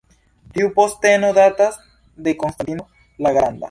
[0.55, 1.79] Tiu posteno datas
[2.29, 2.93] de Konstantino
[3.27, 3.59] la Granda.